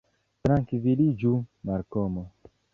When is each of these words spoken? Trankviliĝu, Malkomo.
Trankviliĝu, 0.47 1.35
Malkomo. 1.73 2.29